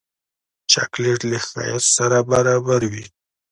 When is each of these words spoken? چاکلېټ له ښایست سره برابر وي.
چاکلېټ 0.71 1.19
له 1.31 1.37
ښایست 1.47 1.89
سره 1.97 2.17
برابر 2.31 2.81
وي. 2.91 3.05